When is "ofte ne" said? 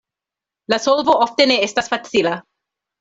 1.27-1.59